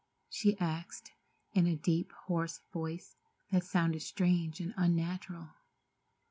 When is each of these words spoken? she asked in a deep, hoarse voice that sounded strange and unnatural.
she 0.31 0.57
asked 0.57 1.11
in 1.53 1.67
a 1.67 1.75
deep, 1.75 2.11
hoarse 2.25 2.61
voice 2.73 3.15
that 3.51 3.63
sounded 3.63 4.01
strange 4.01 4.59
and 4.59 4.73
unnatural. 4.75 5.49